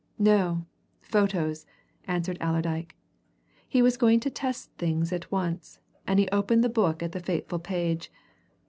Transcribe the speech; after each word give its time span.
"No. 0.17 0.65
Photos," 1.03 1.67
answered 2.05 2.39
Allerdyke. 2.41 2.95
He 3.69 3.83
was 3.83 3.97
going 4.01 4.19
to 4.21 4.31
test 4.31 4.71
things 4.79 5.13
at 5.13 5.31
once, 5.31 5.77
and 6.07 6.17
he 6.17 6.27
opened 6.29 6.63
the 6.63 6.69
book 6.69 7.03
at 7.03 7.11
the 7.11 7.19
fateful 7.19 7.59
page. 7.59 8.11